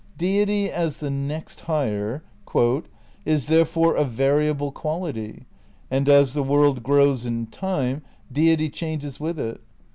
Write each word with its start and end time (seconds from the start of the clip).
Deity, 0.17 0.67
as 0.71 0.99
the 0.99 1.11
next 1.11 1.59
higher,... 1.59 2.23
"is 3.23 3.45
therefore 3.45 3.95
a 3.95 4.03
variable 4.03 4.71
quality, 4.71 5.45
and 5.91 6.09
as 6.09 6.33
the 6.33 6.41
world 6.41 6.81
grows 6.81 7.23
in 7.23 7.45
time, 7.45 8.01
deity 8.33 8.67
changes 8.71 9.19
with 9.19 9.37
it. 9.39 9.61